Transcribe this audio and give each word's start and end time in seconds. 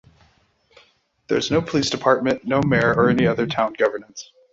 There 1.27 1.37
is 1.37 1.51
no 1.51 1.61
police 1.61 1.91
department, 1.91 2.43
no 2.43 2.63
Mayor 2.63 2.95
or 2.97 3.09
any 3.11 3.27
other 3.27 3.45
town 3.45 3.73
governance. 3.73 4.31